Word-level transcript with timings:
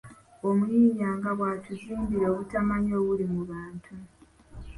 Omuyiiya 0.49 1.09
nga 1.17 1.31
bw’atuzimbira 1.37 2.25
obutamanya 2.31 2.93
obuli 3.01 3.25
mu 3.33 3.41
bantu. 3.51 3.93